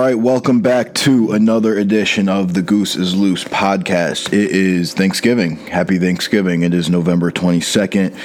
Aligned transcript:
right, 0.00 0.14
welcome 0.14 0.62
back 0.62 0.94
to 0.94 1.32
another 1.32 1.76
edition 1.76 2.26
of 2.26 2.54
the 2.54 2.62
Goose 2.62 2.96
is 2.96 3.14
Loose 3.14 3.44
podcast. 3.44 4.32
It 4.32 4.50
is 4.50 4.94
Thanksgiving. 4.94 5.56
Happy 5.56 5.98
Thanksgiving. 5.98 6.62
It 6.62 6.72
is 6.72 6.88
November 6.88 7.30
22nd. 7.30 8.16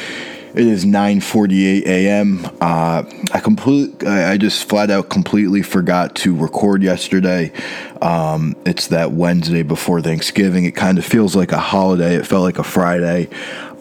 It 0.54 0.68
is 0.68 0.86
9:48 0.86 1.86
a.m. 1.86 2.46
Uh, 2.62 3.04
I 3.34 3.42
complete. 3.42 4.06
I 4.06 4.38
just 4.38 4.70
flat 4.70 4.90
out 4.90 5.10
completely 5.10 5.62
forgot 5.62 6.16
to 6.18 6.34
record 6.34 6.82
yesterday. 6.82 7.52
Um, 8.02 8.56
it's 8.66 8.88
that 8.88 9.12
Wednesday 9.12 9.64
before 9.64 10.02
Thanksgiving. 10.02 10.64
It 10.64 10.78
kind 10.78 10.98
of 10.98 11.04
feels 11.04 11.36
like 11.36 11.52
a 11.52 11.60
holiday. 11.60 12.16
It 12.16 12.26
felt 12.26 12.44
like 12.44 12.58
a 12.58 12.64
Friday. 12.64 13.28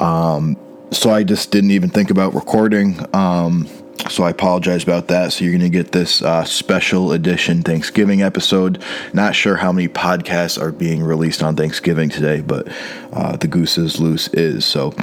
Um, 0.01 0.57
so 0.91 1.11
I 1.11 1.23
just 1.23 1.53
didn't 1.53 1.71
even 1.71 1.91
think 1.91 2.11
about 2.11 2.35
recording. 2.35 2.99
Um, 3.15 3.69
so 4.11 4.25
I 4.25 4.31
apologize 4.31 4.83
about 4.83 5.09
that. 5.09 5.33
So 5.33 5.45
you're 5.45 5.53
going 5.53 5.63
to 5.63 5.71
get 5.71 5.93
this 5.93 6.23
uh, 6.23 6.45
special 6.45 7.13
edition 7.13 7.63
Thanksgiving 7.63 8.23
episode. 8.23 8.83
Not 9.13 9.35
sure 9.35 9.57
how 9.57 9.73
many 9.73 9.89
podcasts 9.89 10.61
are 10.61 10.73
being 10.73 11.03
released 11.03 11.43
on 11.43 11.57
Thanksgiving 11.57 12.09
today, 12.09 12.41
but 12.41 12.69
uh, 13.13 13.37
the 13.37 13.49
Goose 13.49 13.79
is 13.79 14.01
Loose 14.01 14.29
is. 14.29 14.65
So 14.65 14.95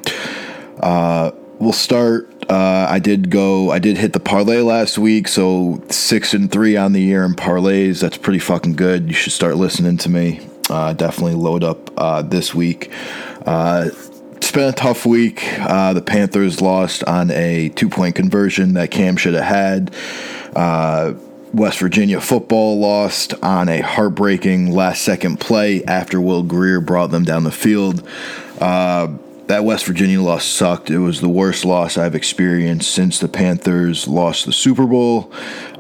uh, 0.80 1.32
we'll 1.60 1.74
start. 1.74 2.30
Uh, 2.50 2.88
I 2.90 3.00
did 3.00 3.30
go. 3.30 3.72
I 3.72 3.80
did 3.80 3.98
hit 3.98 4.14
the 4.14 4.20
parlay 4.20 4.62
last 4.62 4.98
week, 4.98 5.28
so 5.28 5.82
six 5.90 6.34
and 6.34 6.52
three 6.52 6.76
on 6.76 6.94
the 6.94 7.02
year 7.02 7.24
in 7.24 7.34
parlays. 7.34 8.02
That's 8.02 8.18
pretty 8.18 8.40
fucking 8.40 8.74
good. 8.74 9.08
You 9.08 9.14
should 9.14 9.34
start 9.34 9.56
listening 9.56 9.98
to 9.98 10.10
me. 10.10 10.42
Uh, 10.70 10.94
definitely 10.94 11.36
load 11.36 11.64
up 11.64 11.92
uh, 11.98 12.22
this 12.22 12.54
week. 12.54 12.92
It's 14.52 14.58
been 14.58 14.68
a 14.68 14.74
tough 14.74 15.06
week. 15.06 15.48
Uh, 15.62 15.94
the 15.94 16.02
Panthers 16.02 16.60
lost 16.60 17.06
on 17.06 17.32
a 17.32 17.70
two 17.70 17.88
point 17.88 18.16
conversion 18.16 18.74
that 18.74 18.92
Cam 18.92 19.16
should 19.16 19.34
have 19.34 19.46
had. 19.46 19.96
Uh, 20.54 21.14
West 21.54 21.80
Virginia 21.80 22.20
football 22.20 22.78
lost 22.78 23.34
on 23.42 23.70
a 23.70 23.80
heartbreaking 23.80 24.70
last 24.70 25.04
second 25.04 25.40
play 25.40 25.86
after 25.86 26.20
Will 26.20 26.44
Grier 26.44 26.82
brought 26.82 27.12
them 27.12 27.24
down 27.24 27.46
the 27.46 27.52
field. 27.54 28.06
Uh, 28.60 29.14
that 29.48 29.64
West 29.64 29.86
Virginia 29.86 30.22
loss 30.22 30.44
sucked. 30.44 30.90
It 30.90 31.00
was 31.00 31.22
the 31.22 31.30
worst 31.30 31.64
loss 31.64 31.98
I've 31.98 32.14
experienced 32.14 32.92
since 32.92 33.20
the 33.20 33.30
Panthers 33.30 34.06
lost 34.06 34.46
the 34.46 34.52
Super 34.52 34.86
Bowl. 34.86 35.32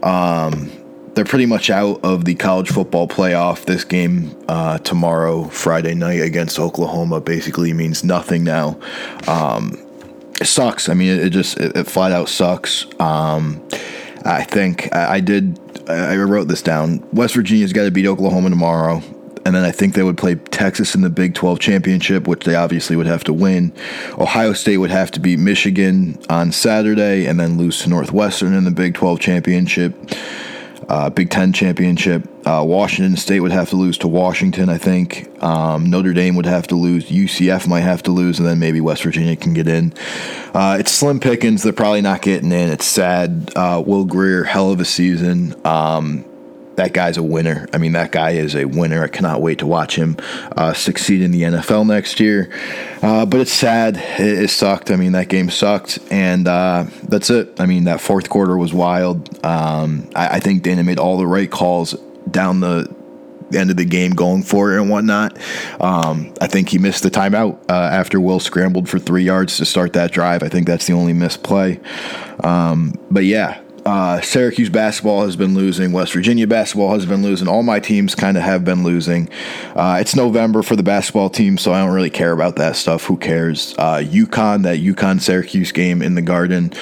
Um, 0.02 0.72
they're 1.14 1.26
pretty 1.26 1.46
much 1.46 1.70
out 1.70 2.04
of 2.04 2.26
the 2.26 2.36
college 2.36 2.70
football 2.70 3.08
playoff. 3.08 3.66
This 3.66 3.84
game 3.84 4.36
uh, 4.48 4.78
tomorrow, 4.80 5.46
Friday 5.46 5.94
night 5.94 6.22
against 6.22 6.60
Oklahoma, 6.60 7.22
basically 7.22 7.74
means 7.74 8.04
nothing 8.04 8.44
now. 8.44 8.80
Um, 9.28 9.78
it 10.40 10.46
sucks. 10.46 10.90
I 10.90 10.94
mean, 10.94 11.10
it, 11.10 11.26
it 11.26 11.30
just 11.32 11.58
it, 11.58 11.76
it, 11.76 11.88
flat 11.88 12.12
out 12.12 12.30
sucks. 12.30 12.86
Um, 13.00 13.66
I 14.26 14.44
think 14.44 14.94
I, 14.96 15.16
I 15.16 15.20
did. 15.20 15.60
I 15.90 16.16
wrote 16.16 16.48
this 16.48 16.62
down. 16.62 17.06
West 17.12 17.36
Virginia's 17.36 17.74
got 17.74 17.84
to 17.84 17.92
beat 17.92 18.06
Oklahoma 18.06 18.50
tomorrow 18.50 19.02
and 19.46 19.56
then 19.56 19.64
I 19.64 19.72
think 19.72 19.94
they 19.94 20.04
would 20.04 20.18
play 20.18 20.36
Texas 20.36 20.96
in 20.96 21.02
the 21.02 21.10
Big 21.10 21.34
12 21.34 21.60
championship, 21.60 22.28
which 22.28 22.44
they 22.44 22.56
obviously 22.56 22.96
would 22.96 23.08
have 23.08 23.24
to 23.26 23.34
win. 23.34 23.74
Ohio 24.18 24.54
State 24.54 24.78
would 24.78 24.92
have 24.92 25.12
to 25.12 25.20
beat 25.20 25.40
Michigan 25.40 26.20
on 26.30 26.52
Saturday 26.52 27.26
and 27.26 27.40
then 27.40 27.58
lose 27.58 27.80
to 27.80 27.90
Northwestern 27.90 28.54
in 28.54 28.64
the 28.66 28.72
Big 28.72 28.94
12 28.94 29.20
championship. 29.20 29.96
Uh, 30.88 31.10
Big 31.10 31.30
Ten 31.30 31.54
championship. 31.54 32.28
Uh, 32.46 32.64
Washington 32.66 33.16
State 33.16 33.40
would 33.40 33.52
have 33.52 33.70
to 33.70 33.76
lose 33.76 33.98
to 34.00 34.08
Washington, 34.08 34.70
I 34.70 34.78
think. 34.78 35.30
Um, 35.44 35.90
Notre 35.90 36.14
Dame 36.14 36.36
would 36.36 36.46
have 36.46 36.68
to 36.68 36.76
lose. 36.76 37.06
UCF 37.06 37.68
might 37.68 37.82
have 37.82 38.04
to 38.04 38.12
lose, 38.12 38.40
and 38.40 38.48
then 38.48 38.60
maybe 38.60 38.82
West 38.82 39.04
Virginia 39.04 39.36
can 39.36 39.54
get 39.54 39.68
in. 39.68 39.94
Uh, 40.54 40.78
it's 40.80 40.92
slim 40.92 41.20
pickings. 41.20 41.64
They're 41.64 41.74
probably 41.74 42.02
not 42.02 42.22
getting 42.22 42.52
in. 42.52 42.70
It's 42.70 42.86
sad. 42.86 43.52
Uh, 43.56 43.84
Will 43.86 44.06
Grier, 44.06 44.44
hell 44.44 44.72
of 44.72 44.80
a 44.80 44.86
season. 44.86 45.56
Um, 45.66 46.26
that 46.82 46.94
guy's 46.94 47.16
a 47.16 47.24
winner. 47.24 47.68
I 47.72 47.78
mean, 47.78 47.92
that 47.92 48.12
guy 48.12 48.32
is 48.32 48.56
a 48.56 48.66
winner. 48.66 49.04
I 49.04 49.08
cannot 49.08 49.40
wait 49.40 49.60
to 49.60 49.68
watch 49.68 49.96
him 49.96 50.18
uh, 50.58 50.74
succeed 50.74 51.22
in 51.22 51.30
the 51.30 51.44
NFL 51.44 51.86
next 51.86 52.20
year. 52.20 52.52
Uh, 53.04 53.24
but 53.28 53.40
it's 53.40 53.54
sad. 53.54 53.98
It, 53.98 54.44
it, 54.44 54.50
sucked. 54.50 54.90
I 54.90 54.96
mean, 54.96 55.12
that 55.12 55.30
game 55.30 55.52
sucked, 55.52 56.00
and 56.10 56.48
uh, 56.48 56.86
that's 57.04 57.30
it. 57.30 57.60
I 57.60 57.68
mean, 57.68 57.84
that 57.84 58.02
fourth 58.02 58.30
quarter 58.30 58.58
was 58.58 58.74
wild. 58.74 59.30
Um, 59.46 60.10
I, 60.16 60.38
I, 60.38 60.40
think 60.40 60.64
Dana 60.64 60.84
made 60.84 60.98
all 60.98 61.18
the 61.18 61.28
right 61.28 61.50
calls 61.52 61.94
down 62.30 62.62
the 62.62 62.92
end 63.54 63.70
of 63.70 63.78
the 63.78 63.86
game, 63.86 64.12
going 64.12 64.42
for 64.42 64.74
it 64.74 64.82
and 64.82 64.90
whatnot. 64.90 65.38
Um, 65.80 66.34
I 66.42 66.48
think 66.48 66.70
he 66.70 66.80
missed 66.80 67.04
the 67.04 67.12
timeout 67.12 67.60
uh, 67.70 67.74
after 67.74 68.20
Will 68.20 68.40
scrambled 68.40 68.90
for 68.90 68.98
three 68.98 69.24
yards 69.24 69.58
to 69.58 69.66
start 69.66 69.94
that 69.94 70.12
drive. 70.12 70.42
I 70.42 70.50
think 70.50 70.66
that's 70.66 70.88
the 70.88 70.94
only 70.94 71.14
missed 71.14 71.44
play. 71.44 71.80
Um, 72.44 72.96
but 73.12 73.26
yeah, 73.26 73.61
uh, 73.86 74.22
Syracuse 74.22 74.70
basketball 74.70 75.24
has 75.24 75.36
been 75.36 75.54
losing. 75.54 75.92
West 75.92 76.14
Virginia 76.14 76.48
basketball 76.48 76.94
has 76.94 77.06
been 77.06 77.24
losing. 77.24 77.48
All 77.48 77.64
my 77.64 77.80
teams 77.80 78.16
kind 78.16 78.38
of 78.38 78.44
have 78.44 78.64
been 78.64 78.84
losing. 78.84 79.30
Uh, 79.76 79.98
it's 80.00 80.16
November 80.16 80.62
for 80.62 80.76
the 80.76 80.84
basketball 80.84 81.30
team, 81.30 81.58
so 81.58 81.74
I 81.74 81.84
don't 81.84 81.94
really 81.94 82.10
care 82.10 82.32
about 82.32 82.58
that 82.58 82.76
stuff. 82.76 83.06
Who 83.06 83.18
cares? 83.18 83.76
Uh, 83.78 83.98
UConn, 83.98 84.64
that 84.64 84.80
UConn 84.80 85.20
Syracuse 85.22 85.72
game 85.72 86.02
in 86.02 86.16
the 86.16 86.22
Garden. 86.22 86.74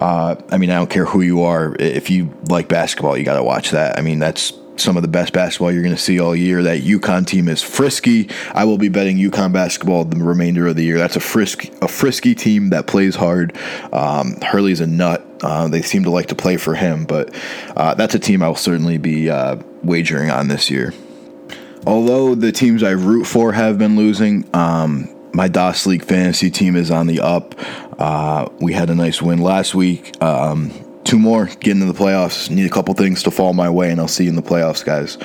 Uh, 0.00 0.36
I 0.50 0.58
mean, 0.58 0.70
I 0.70 0.76
don't 0.76 0.90
care 0.90 1.04
who 1.06 1.20
you 1.20 1.42
are. 1.42 1.76
If 1.78 2.10
you 2.10 2.32
like 2.48 2.68
basketball, 2.68 3.16
you 3.16 3.24
got 3.24 3.36
to 3.36 3.42
watch 3.42 3.70
that. 3.70 3.98
I 3.98 4.02
mean, 4.02 4.18
that's 4.18 4.52
some 4.80 4.96
of 4.96 5.02
the 5.02 5.08
best 5.08 5.32
basketball 5.32 5.72
you're 5.72 5.82
going 5.82 5.94
to 5.94 6.00
see 6.00 6.20
all 6.20 6.34
year. 6.34 6.62
That 6.62 6.80
UConn 6.80 7.26
team 7.26 7.48
is 7.48 7.62
frisky. 7.62 8.30
I 8.52 8.64
will 8.64 8.78
be 8.78 8.88
betting 8.88 9.16
UConn 9.16 9.52
basketball 9.52 10.04
the 10.04 10.22
remainder 10.22 10.66
of 10.66 10.76
the 10.76 10.84
year. 10.84 10.98
That's 10.98 11.16
a 11.16 11.20
frisky, 11.20 11.72
a 11.82 11.88
frisky 11.88 12.34
team 12.34 12.70
that 12.70 12.86
plays 12.86 13.16
hard. 13.16 13.56
Um, 13.92 14.40
Hurley's 14.40 14.80
a 14.80 14.86
nut. 14.86 15.24
Uh, 15.42 15.68
they 15.68 15.82
seem 15.82 16.04
to 16.04 16.10
like 16.10 16.26
to 16.26 16.34
play 16.34 16.56
for 16.56 16.74
him, 16.74 17.04
but 17.04 17.34
uh, 17.76 17.94
that's 17.94 18.14
a 18.14 18.18
team 18.18 18.42
I 18.42 18.48
will 18.48 18.56
certainly 18.56 18.98
be 18.98 19.30
uh, 19.30 19.56
wagering 19.82 20.30
on 20.30 20.48
this 20.48 20.70
year. 20.70 20.92
Although 21.86 22.34
the 22.34 22.52
teams 22.52 22.82
I 22.82 22.90
root 22.90 23.24
for 23.24 23.52
have 23.52 23.78
been 23.78 23.96
losing, 23.96 24.48
um, 24.54 25.08
my 25.32 25.48
DOS 25.48 25.86
League 25.86 26.04
fantasy 26.04 26.50
team 26.50 26.76
is 26.76 26.90
on 26.90 27.06
the 27.06 27.20
up. 27.20 27.54
Uh, 27.98 28.48
we 28.60 28.72
had 28.72 28.90
a 28.90 28.94
nice 28.94 29.22
win 29.22 29.38
last 29.38 29.74
week. 29.74 30.20
Um, 30.22 30.72
two 31.04 31.18
more, 31.18 31.46
get 31.46 31.68
into 31.68 31.86
the 31.86 31.98
playoffs. 31.98 32.50
Need 32.50 32.66
a 32.66 32.70
couple 32.70 32.92
things 32.94 33.22
to 33.22 33.30
fall 33.30 33.54
my 33.54 33.70
way, 33.70 33.90
and 33.90 34.00
I'll 34.00 34.08
see 34.08 34.24
you 34.24 34.30
in 34.30 34.36
the 34.36 34.42
playoffs, 34.42 34.84
guys. 34.84 35.16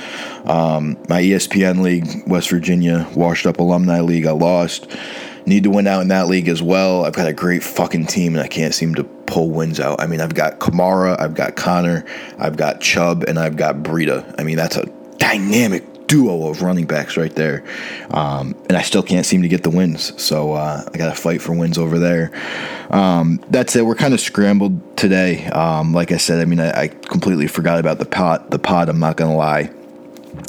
Um, 0.46 0.97
my 1.09 1.22
ESPN 1.22 1.81
league, 1.81 2.28
West 2.28 2.50
Virginia, 2.50 3.09
washed 3.16 3.46
up 3.46 3.59
alumni 3.59 4.00
league, 4.00 4.25
I 4.25 4.31
lost. 4.31 4.90
Need 5.45 5.63
to 5.63 5.69
win 5.69 5.87
out 5.87 6.01
in 6.01 6.07
that 6.09 6.27
league 6.27 6.47
as 6.47 6.61
well. 6.61 7.05
I've 7.05 7.13
got 7.13 7.27
a 7.27 7.33
great 7.33 7.63
fucking 7.63 8.07
team, 8.07 8.35
and 8.35 8.43
I 8.43 8.47
can't 8.47 8.73
seem 8.73 8.95
to 8.95 9.03
pull 9.03 9.49
wins 9.49 9.79
out. 9.79 10.01
I 10.01 10.07
mean, 10.07 10.21
I've 10.21 10.33
got 10.33 10.59
Kamara, 10.59 11.19
I've 11.19 11.33
got 11.33 11.55
Connor, 11.55 12.05
I've 12.37 12.57
got 12.57 12.81
Chubb, 12.81 13.23
and 13.27 13.37
I've 13.37 13.57
got 13.57 13.77
Breida. 13.77 14.35
I 14.39 14.43
mean, 14.43 14.57
that's 14.57 14.77
a 14.77 14.85
dynamic 15.17 15.83
duo 16.07 16.47
of 16.47 16.61
running 16.61 16.85
backs 16.85 17.17
right 17.17 17.33
there. 17.33 17.63
Um, 18.11 18.55
and 18.67 18.77
I 18.77 18.81
still 18.83 19.03
can't 19.03 19.25
seem 19.25 19.41
to 19.41 19.47
get 19.47 19.63
the 19.63 19.69
wins. 19.69 20.21
So 20.21 20.53
uh, 20.53 20.83
I 20.93 20.97
got 20.97 21.13
to 21.13 21.19
fight 21.19 21.41
for 21.41 21.53
wins 21.53 21.77
over 21.77 21.97
there. 21.97 22.31
Um, 22.89 23.43
that's 23.49 23.75
it. 23.75 23.85
We're 23.85 23.95
kind 23.95 24.13
of 24.13 24.19
scrambled 24.19 24.97
today. 24.97 25.47
Um, 25.47 25.93
like 25.93 26.11
I 26.11 26.17
said, 26.17 26.39
I 26.39 26.45
mean, 26.45 26.59
I, 26.59 26.83
I, 26.83 26.87
completely 26.87 27.47
forgot 27.47 27.79
about 27.79 27.97
the 27.97 28.05
pot. 28.05 28.51
The 28.51 28.59
pot. 28.59 28.89
I'm 28.89 28.99
not 28.99 29.17
gonna 29.17 29.35
lie. 29.35 29.71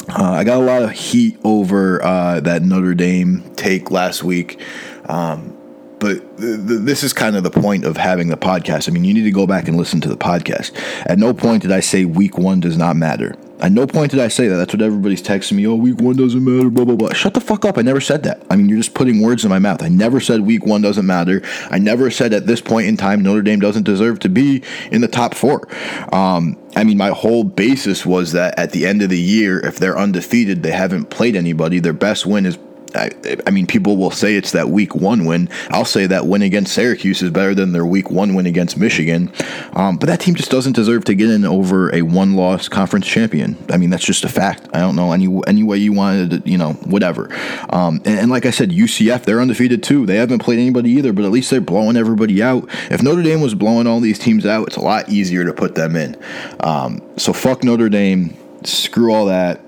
Uh, 0.08 0.32
I 0.32 0.44
got 0.44 0.58
a 0.58 0.64
lot 0.64 0.82
of 0.82 0.92
heat 0.92 1.38
over 1.44 2.02
uh, 2.04 2.40
that 2.40 2.62
Notre 2.62 2.94
Dame 2.94 3.42
take 3.56 3.90
last 3.90 4.22
week. 4.24 4.60
Um, 5.06 5.56
but 5.98 6.18
th- 6.38 6.66
th- 6.66 6.80
this 6.80 7.02
is 7.02 7.12
kind 7.12 7.36
of 7.36 7.42
the 7.42 7.50
point 7.50 7.84
of 7.84 7.96
having 7.96 8.28
the 8.28 8.36
podcast. 8.36 8.88
I 8.88 8.92
mean, 8.92 9.04
you 9.04 9.14
need 9.14 9.24
to 9.24 9.30
go 9.30 9.46
back 9.46 9.68
and 9.68 9.76
listen 9.76 10.00
to 10.02 10.08
the 10.08 10.16
podcast. 10.16 10.72
At 11.06 11.18
no 11.18 11.32
point 11.32 11.62
did 11.62 11.72
I 11.72 11.80
say 11.80 12.04
week 12.04 12.36
one 12.38 12.60
does 12.60 12.76
not 12.76 12.96
matter. 12.96 13.34
At 13.60 13.72
no 13.72 13.86
point 13.86 14.10
did 14.10 14.20
I 14.20 14.28
say 14.28 14.48
that. 14.48 14.56
That's 14.56 14.74
what 14.74 14.82
everybody's 14.82 15.22
texting 15.22 15.52
me. 15.52 15.66
Oh, 15.66 15.74
week 15.74 16.00
one 16.00 16.16
doesn't 16.16 16.44
matter, 16.44 16.70
blah, 16.70 16.84
blah, 16.84 16.96
blah. 16.96 17.12
Shut 17.12 17.34
the 17.34 17.40
fuck 17.40 17.64
up. 17.64 17.78
I 17.78 17.82
never 17.82 18.00
said 18.00 18.24
that. 18.24 18.42
I 18.50 18.56
mean, 18.56 18.68
you're 18.68 18.78
just 18.78 18.94
putting 18.94 19.22
words 19.22 19.44
in 19.44 19.50
my 19.50 19.58
mouth. 19.58 19.82
I 19.82 19.88
never 19.88 20.20
said 20.20 20.40
week 20.40 20.66
one 20.66 20.82
doesn't 20.82 21.06
matter. 21.06 21.42
I 21.70 21.78
never 21.78 22.10
said 22.10 22.32
at 22.32 22.46
this 22.46 22.60
point 22.60 22.86
in 22.88 22.96
time 22.96 23.22
Notre 23.22 23.42
Dame 23.42 23.60
doesn't 23.60 23.84
deserve 23.84 24.18
to 24.20 24.28
be 24.28 24.62
in 24.90 25.00
the 25.00 25.08
top 25.08 25.34
four. 25.34 25.68
Um, 26.12 26.56
I 26.76 26.84
mean, 26.84 26.98
my 26.98 27.10
whole 27.10 27.44
basis 27.44 28.04
was 28.04 28.32
that 28.32 28.58
at 28.58 28.72
the 28.72 28.86
end 28.86 29.02
of 29.02 29.08
the 29.08 29.20
year, 29.20 29.60
if 29.60 29.78
they're 29.78 29.96
undefeated, 29.96 30.62
they 30.62 30.72
haven't 30.72 31.06
played 31.06 31.36
anybody, 31.36 31.78
their 31.78 31.92
best 31.92 32.26
win 32.26 32.46
is 32.46 32.58
I, 32.94 33.10
I, 33.46 33.50
mean, 33.50 33.66
people 33.66 33.96
will 33.96 34.10
say 34.10 34.36
it's 34.36 34.52
that 34.52 34.68
week 34.68 34.94
one 34.94 35.24
win. 35.24 35.48
I'll 35.70 35.84
say 35.84 36.06
that 36.06 36.26
win 36.26 36.42
against 36.42 36.72
Syracuse 36.72 37.22
is 37.22 37.30
better 37.30 37.54
than 37.54 37.72
their 37.72 37.86
week 37.86 38.10
one 38.10 38.34
win 38.34 38.46
against 38.46 38.76
Michigan. 38.76 39.32
Um, 39.72 39.96
but 39.96 40.06
that 40.06 40.20
team 40.20 40.34
just 40.34 40.50
doesn't 40.50 40.74
deserve 40.74 41.04
to 41.06 41.14
get 41.14 41.30
in 41.30 41.44
over 41.44 41.94
a 41.94 42.02
one 42.02 42.34
loss 42.34 42.68
conference 42.68 43.06
champion. 43.06 43.56
I 43.70 43.76
mean, 43.76 43.90
that's 43.90 44.04
just 44.04 44.24
a 44.24 44.28
fact. 44.28 44.68
I 44.72 44.80
don't 44.80 44.96
know 44.96 45.12
any, 45.12 45.28
any 45.46 45.62
way 45.62 45.78
you 45.78 45.92
wanted 45.92 46.44
to, 46.44 46.50
you 46.50 46.58
know, 46.58 46.74
whatever. 46.84 47.32
Um, 47.70 47.96
and, 48.04 48.18
and, 48.18 48.30
like 48.30 48.46
I 48.46 48.50
said, 48.50 48.70
UCF, 48.70 49.24
they're 49.24 49.40
undefeated 49.40 49.82
too. 49.82 50.06
They 50.06 50.16
haven't 50.16 50.40
played 50.40 50.58
anybody 50.58 50.90
either, 50.90 51.12
but 51.12 51.24
at 51.24 51.30
least 51.30 51.50
they're 51.50 51.60
blowing 51.60 51.96
everybody 51.96 52.42
out. 52.42 52.68
If 52.90 53.02
Notre 53.02 53.22
Dame 53.22 53.40
was 53.40 53.54
blowing 53.54 53.86
all 53.86 54.00
these 54.00 54.18
teams 54.18 54.46
out, 54.46 54.68
it's 54.68 54.76
a 54.76 54.82
lot 54.82 55.08
easier 55.08 55.44
to 55.44 55.52
put 55.52 55.74
them 55.74 55.96
in. 55.96 56.16
Um, 56.60 57.02
so 57.16 57.32
fuck 57.32 57.64
Notre 57.64 57.88
Dame. 57.88 58.36
Screw 58.64 59.12
all 59.12 59.26
that. 59.26 59.60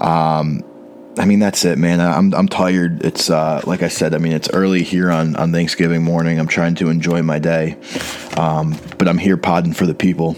Um, 0.00 0.62
I 1.18 1.24
mean, 1.24 1.38
that's 1.38 1.64
it, 1.64 1.78
man. 1.78 2.00
I'm 2.00 2.34
I'm 2.34 2.48
tired. 2.48 3.04
It's 3.04 3.30
uh, 3.30 3.62
like 3.66 3.82
I 3.82 3.88
said. 3.88 4.14
I 4.14 4.18
mean, 4.18 4.32
it's 4.32 4.50
early 4.52 4.82
here 4.82 5.10
on 5.10 5.34
on 5.36 5.50
Thanksgiving 5.50 6.02
morning. 6.02 6.38
I'm 6.38 6.46
trying 6.46 6.74
to 6.76 6.90
enjoy 6.90 7.22
my 7.22 7.38
day, 7.38 7.76
um, 8.36 8.78
but 8.98 9.08
I'm 9.08 9.18
here 9.18 9.36
podding 9.36 9.72
for 9.72 9.86
the 9.86 9.94
people. 9.94 10.36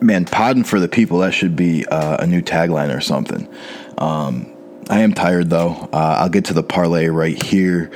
Man, 0.00 0.24
podding 0.24 0.64
for 0.64 0.80
the 0.80 0.88
people, 0.88 1.18
that 1.18 1.34
should 1.34 1.54
be 1.54 1.84
uh, 1.86 2.16
a 2.18 2.26
new 2.26 2.40
tagline 2.40 2.96
or 2.96 3.02
something. 3.02 3.46
Um, 3.98 4.50
I 4.88 5.00
am 5.00 5.12
tired 5.12 5.50
though. 5.50 5.88
Uh, 5.92 6.16
I'll 6.20 6.30
get 6.30 6.46
to 6.46 6.54
the 6.54 6.62
parlay 6.62 7.06
right 7.06 7.40
here. 7.40 7.90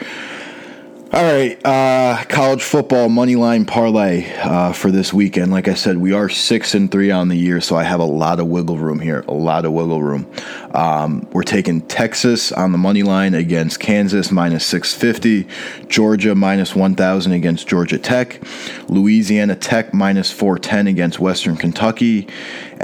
All 1.14 1.22
right, 1.22 1.56
uh, 1.64 2.24
college 2.24 2.64
football 2.64 3.08
money 3.08 3.36
line 3.36 3.66
parlay 3.66 4.32
uh, 4.40 4.72
for 4.72 4.90
this 4.90 5.12
weekend. 5.12 5.52
Like 5.52 5.68
I 5.68 5.74
said, 5.74 5.96
we 5.96 6.12
are 6.12 6.28
six 6.28 6.74
and 6.74 6.90
three 6.90 7.12
on 7.12 7.28
the 7.28 7.36
year, 7.36 7.60
so 7.60 7.76
I 7.76 7.84
have 7.84 8.00
a 8.00 8.04
lot 8.04 8.40
of 8.40 8.48
wiggle 8.48 8.78
room 8.78 8.98
here. 8.98 9.24
A 9.28 9.32
lot 9.32 9.64
of 9.64 9.70
wiggle 9.70 10.02
room. 10.02 10.28
Um, 10.72 11.28
we're 11.30 11.44
taking 11.44 11.82
Texas 11.82 12.50
on 12.50 12.72
the 12.72 12.78
money 12.78 13.04
line 13.04 13.32
against 13.34 13.78
Kansas 13.78 14.32
minus 14.32 14.66
six 14.66 14.92
fifty, 14.92 15.46
Georgia 15.86 16.34
minus 16.34 16.74
one 16.74 16.96
thousand 16.96 17.30
against 17.30 17.68
Georgia 17.68 17.96
Tech, 17.96 18.40
Louisiana 18.88 19.54
Tech 19.54 19.94
minus 19.94 20.32
four 20.32 20.58
ten 20.58 20.88
against 20.88 21.20
Western 21.20 21.56
Kentucky, 21.56 22.26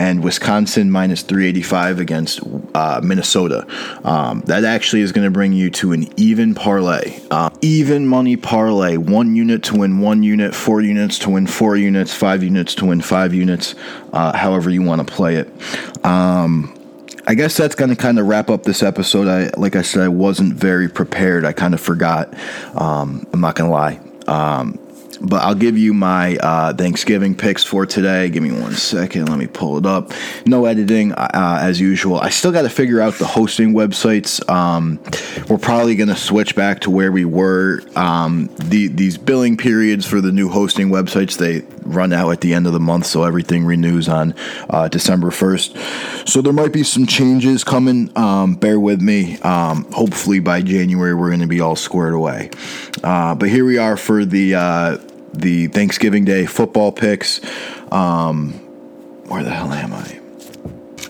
and 0.00 0.24
Wisconsin 0.24 0.90
minus 0.90 1.22
385 1.22 1.98
against 1.98 2.40
uh, 2.74 3.00
Minnesota. 3.04 3.66
Um, 4.02 4.40
that 4.46 4.64
actually 4.64 5.02
is 5.02 5.12
going 5.12 5.26
to 5.26 5.30
bring 5.30 5.52
you 5.52 5.70
to 5.72 5.92
an 5.92 6.08
even 6.18 6.54
parlay. 6.54 7.20
Uh, 7.30 7.50
even 7.60 8.06
money 8.06 8.19
parlay. 8.36 8.96
One 8.96 9.36
unit 9.36 9.62
to 9.64 9.76
win 9.76 10.00
one 10.00 10.22
unit, 10.22 10.54
four 10.54 10.80
units 10.80 11.18
to 11.20 11.30
win 11.30 11.46
four 11.46 11.76
units, 11.76 12.14
five 12.14 12.42
units 12.42 12.74
to 12.76 12.86
win 12.86 13.00
five 13.00 13.34
units, 13.34 13.74
uh, 14.12 14.36
however 14.36 14.70
you 14.70 14.82
want 14.82 15.06
to 15.06 15.12
play 15.12 15.36
it. 15.36 15.48
Um, 16.04 16.76
I 17.26 17.34
guess 17.34 17.56
that's 17.56 17.74
going 17.74 17.90
to 17.90 17.96
kind 17.96 18.18
of 18.18 18.26
wrap 18.26 18.50
up 18.50 18.64
this 18.64 18.82
episode. 18.82 19.28
I, 19.28 19.50
like 19.56 19.76
I 19.76 19.82
said, 19.82 20.02
I 20.02 20.08
wasn't 20.08 20.54
very 20.54 20.88
prepared. 20.88 21.44
I 21.44 21.52
kind 21.52 21.74
of 21.74 21.80
forgot. 21.80 22.34
Um, 22.74 23.26
I'm 23.32 23.40
not 23.40 23.54
going 23.54 23.70
to 23.70 23.74
lie. 23.74 24.00
Um, 24.26 24.79
but 25.20 25.42
I'll 25.42 25.54
give 25.54 25.76
you 25.76 25.92
my 25.92 26.36
uh, 26.36 26.72
Thanksgiving 26.74 27.34
picks 27.34 27.62
for 27.62 27.86
today. 27.86 28.28
Give 28.30 28.42
me 28.42 28.52
one 28.52 28.72
second. 28.72 29.28
Let 29.28 29.38
me 29.38 29.46
pull 29.46 29.76
it 29.78 29.86
up. 29.86 30.12
No 30.46 30.64
editing, 30.64 31.12
uh, 31.12 31.58
as 31.60 31.80
usual. 31.80 32.18
I 32.18 32.30
still 32.30 32.52
got 32.52 32.62
to 32.62 32.70
figure 32.70 33.00
out 33.00 33.14
the 33.14 33.26
hosting 33.26 33.74
websites. 33.74 34.48
Um, 34.48 34.98
we're 35.48 35.58
probably 35.58 35.94
going 35.94 36.08
to 36.08 36.16
switch 36.16 36.54
back 36.54 36.80
to 36.80 36.90
where 36.90 37.12
we 37.12 37.24
were. 37.24 37.82
Um, 37.96 38.50
the, 38.58 38.88
these 38.88 39.18
billing 39.18 39.56
periods 39.56 40.06
for 40.06 40.20
the 40.20 40.32
new 40.32 40.48
hosting 40.48 40.88
websites 40.88 41.36
they 41.36 41.60
run 41.82 42.12
out 42.12 42.30
at 42.30 42.40
the 42.40 42.54
end 42.54 42.66
of 42.66 42.72
the 42.72 42.80
month, 42.80 43.06
so 43.06 43.24
everything 43.24 43.64
renews 43.64 44.08
on 44.08 44.34
uh, 44.68 44.88
December 44.88 45.30
first. 45.30 45.76
So 46.26 46.40
there 46.40 46.52
might 46.52 46.72
be 46.72 46.82
some 46.82 47.06
changes 47.06 47.64
coming. 47.64 48.10
Um, 48.16 48.54
bear 48.54 48.78
with 48.78 49.00
me. 49.00 49.38
Um, 49.40 49.90
hopefully 49.92 50.40
by 50.40 50.62
January 50.62 51.14
we're 51.14 51.28
going 51.28 51.40
to 51.40 51.46
be 51.46 51.60
all 51.60 51.76
squared 51.76 52.14
away. 52.14 52.50
Uh, 53.02 53.34
but 53.34 53.48
here 53.48 53.64
we 53.64 53.78
are 53.78 53.96
for 53.96 54.24
the 54.24 54.54
uh, 54.54 54.98
the 55.32 55.68
Thanksgiving 55.68 56.24
Day 56.24 56.46
football 56.46 56.92
picks. 56.92 57.40
Um, 57.92 58.52
where 59.28 59.42
the 59.42 59.50
hell 59.50 59.72
am 59.72 59.92
I? 59.92 60.20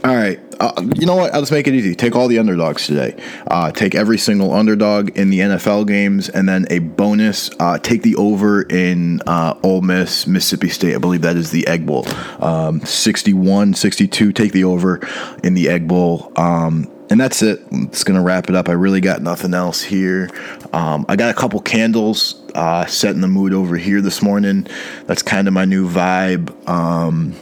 All 0.02 0.17
right. 0.17 0.40
Uh, 0.58 0.72
you 0.94 1.06
know 1.06 1.17
what? 1.17 1.32
Let's 1.32 1.50
make 1.50 1.67
it 1.67 1.75
easy. 1.75 1.94
Take 1.94 2.17
all 2.17 2.28
the 2.28 2.38
underdogs 2.38 2.87
today. 2.87 3.14
Uh, 3.46 3.70
take 3.70 3.94
every 3.94 4.17
single 4.19 4.52
underdog 4.52 5.11
in 5.11 5.31
the 5.31 5.40
NFL 5.40 5.87
games, 5.87 6.28
and 6.28 6.49
then 6.49 6.67
a 6.70 6.78
bonus. 6.78 7.50
Uh, 7.58 7.78
take 7.78 8.02
the 8.02 8.14
over 8.17 8.62
in 8.62 9.20
uh, 9.26 9.58
Ole 9.62 9.82
Miss, 9.82 10.26
Mississippi 10.26 10.69
State. 10.69 10.94
I 10.94 10.99
believe 10.99 11.23
that 11.23 11.37
is 11.37 11.50
the 11.50 11.66
Egg 11.66 11.87
Bowl. 11.87 12.06
Um, 12.43 12.81
61, 12.81 13.75
62. 13.75 14.32
Take 14.32 14.52
the 14.52 14.64
over 14.64 15.00
in 15.43 15.55
the 15.55 15.69
Egg 15.69 15.87
Bowl. 15.87 16.32
Um, 16.37 16.90
and 17.11 17.20
that's 17.20 17.43
it. 17.43 17.61
It's 17.73 18.05
gonna 18.05 18.23
wrap 18.23 18.49
it 18.49 18.55
up. 18.55 18.69
I 18.69 18.73
really 18.73 19.00
got 19.00 19.20
nothing 19.20 19.52
else 19.52 19.82
here. 19.82 20.31
Um, 20.73 21.05
I 21.08 21.16
got 21.16 21.31
a 21.31 21.34
couple 21.34 21.61
candles 21.61 22.39
uh, 22.55 22.87
setting 22.87 23.20
the 23.20 23.29
mood 23.29 23.52
over 23.52 23.76
here 23.76 24.00
this 24.00 24.23
morning. 24.23 24.67
That's 25.06 25.23
kind 25.23 25.49
of 25.49 25.55
my 25.55 25.64
new 25.64 25.88
vibe. 25.88 26.69
Um, 26.69 27.35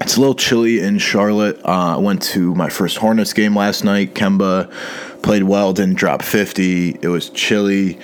it's 0.00 0.16
a 0.16 0.20
little 0.20 0.34
chilly 0.34 0.80
in 0.80 0.98
Charlotte. 0.98 1.58
Uh, 1.64 1.94
I 1.94 1.98
went 1.98 2.22
to 2.22 2.54
my 2.54 2.70
first 2.70 2.96
Hornets 2.96 3.32
game 3.32 3.54
last 3.54 3.84
night. 3.84 4.14
Kemba 4.14 4.72
played 5.22 5.42
well, 5.42 5.72
didn't 5.72 5.96
drop 5.96 6.22
50. 6.22 6.98
It 7.02 7.08
was 7.08 7.28
chilly. 7.30 7.98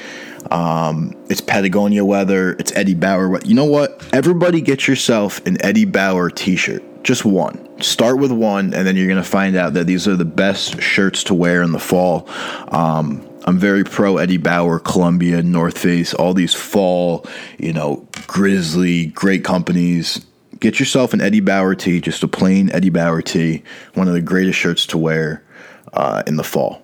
Um, 0.51 1.17
it's 1.29 1.41
Patagonia 1.41 2.05
weather. 2.05 2.53
It's 2.53 2.73
Eddie 2.73 2.95
Bauer. 2.95 3.41
You 3.45 3.55
know 3.55 3.65
what? 3.65 4.07
Everybody 4.13 4.61
get 4.61 4.87
yourself 4.87 5.45
an 5.47 5.57
Eddie 5.65 5.87
Bauer 5.87 6.31
t 6.31 6.57
shirt. 6.57 6.83
Just 7.03 7.25
one. 7.25 7.66
Start 7.81 8.19
with 8.19 8.33
one, 8.33 8.73
and 8.73 8.87
then 8.87 8.97
you're 8.97 9.07
going 9.07 9.23
to 9.23 9.29
find 9.29 9.55
out 9.55 9.75
that 9.75 9.87
these 9.87 10.09
are 10.09 10.17
the 10.17 10.25
best 10.25 10.81
shirts 10.81 11.25
to 11.25 11.35
wear 11.35 11.63
in 11.63 11.73
the 11.73 11.79
fall. 11.79 12.29
Um, 12.69 13.27
I'm 13.45 13.59
very 13.59 13.85
pro 13.85 14.17
Eddie 14.17 14.39
Bauer, 14.39 14.79
Columbia, 14.79 15.43
North 15.43 15.79
Face, 15.79 16.15
all 16.15 16.35
these 16.35 16.55
fall, 16.55 17.27
you 17.59 17.73
know, 17.73 18.07
Grizzly, 18.27 19.07
great 19.07 19.45
companies. 19.45 20.25
Get 20.59 20.81
yourself 20.81 21.13
an 21.13 21.21
Eddie 21.21 21.41
Bauer 21.41 21.75
tee, 21.75 22.01
just 22.01 22.23
a 22.23 22.29
plain 22.29 22.71
Eddie 22.71 22.91
Bauer 22.91 23.23
tee, 23.23 23.63
one 23.95 24.09
of 24.09 24.15
the 24.15 24.23
greatest 24.23 24.59
shirts 24.59 24.87
to 24.87 24.99
wear 24.99 25.45
uh, 25.93 26.23
in 26.27 26.37
the 26.37 26.45
fall. 26.45 26.83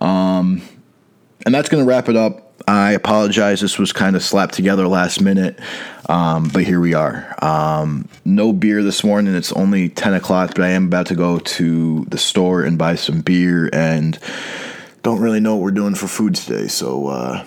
Um, 0.00 0.62
and 1.44 1.54
that's 1.54 1.68
going 1.68 1.82
to 1.82 1.88
wrap 1.88 2.08
it 2.08 2.16
up. 2.16 2.49
I 2.66 2.92
apologize. 2.92 3.60
This 3.60 3.78
was 3.78 3.92
kind 3.92 4.16
of 4.16 4.22
slapped 4.22 4.54
together 4.54 4.86
last 4.86 5.20
minute, 5.20 5.58
um, 6.08 6.48
but 6.48 6.64
here 6.64 6.80
we 6.80 6.94
are. 6.94 7.34
Um, 7.42 8.08
no 8.24 8.52
beer 8.52 8.82
this 8.82 9.02
morning. 9.02 9.34
It's 9.34 9.52
only 9.52 9.88
10 9.88 10.14
o'clock, 10.14 10.52
but 10.54 10.64
I 10.64 10.70
am 10.70 10.86
about 10.86 11.06
to 11.06 11.14
go 11.14 11.38
to 11.38 12.04
the 12.08 12.18
store 12.18 12.62
and 12.62 12.78
buy 12.78 12.94
some 12.94 13.20
beer 13.20 13.70
and 13.72 14.18
don't 15.02 15.20
really 15.20 15.40
know 15.40 15.56
what 15.56 15.62
we're 15.62 15.70
doing 15.70 15.94
for 15.94 16.06
food 16.06 16.34
today. 16.34 16.68
So, 16.68 17.08
uh, 17.08 17.46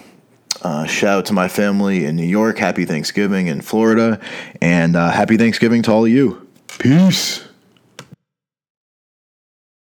uh, 0.62 0.86
shout 0.86 1.20
out 1.20 1.26
to 1.26 1.34
my 1.34 1.48
family 1.48 2.06
in 2.06 2.16
New 2.16 2.26
York. 2.26 2.58
Happy 2.58 2.86
Thanksgiving 2.86 3.48
in 3.48 3.62
Florida. 3.62 4.20
And 4.62 4.96
uh, 4.96 5.12
happy 5.12 5.38
Thanksgiving 5.38 5.82
to 5.84 5.92
all 5.92 6.06
of 6.06 6.12
you. 6.12 6.48
Peace. 6.80 7.44